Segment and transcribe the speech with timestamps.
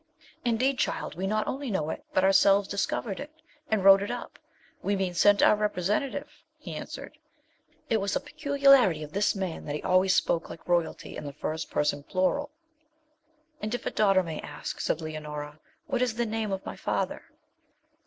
[0.43, 3.29] 'Indeed, child, we not only know it, but ourselves discovered it
[3.69, 4.39] and wrote it up
[4.81, 7.19] we mean, sent our representative,' he answered.
[7.87, 11.31] It was a peculiarity of this man that he always spoke, like royalty, in the
[11.33, 12.49] first person plural.
[13.61, 17.21] 'And if a daughter may ask,' said Leonora, 'what is the name of my father?'